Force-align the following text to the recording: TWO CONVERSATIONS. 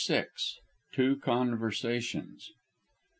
TWO 0.93 1.15
CONVERSATIONS. 1.17 2.49